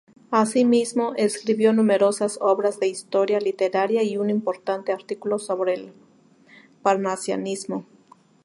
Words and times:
Asimismo, 0.31 1.13
escribió 1.15 1.73
numerosas 1.73 2.39
obras 2.41 2.79
de 2.79 2.87
historia 2.87 3.39
literaria 3.39 4.01
y 4.01 4.17
un 4.17 4.31
importante 4.31 4.91
artículo 4.91 5.37
sobre 5.37 5.75
el 5.75 5.93
parnasianismo. 6.81 7.85